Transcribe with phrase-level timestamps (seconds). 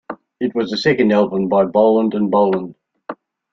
[0.39, 2.73] It was the second album by Bolland and Bolland.